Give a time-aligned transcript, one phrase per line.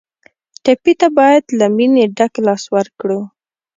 [0.63, 3.19] ټپي ته باید له مینې ډک لاس ورکړو.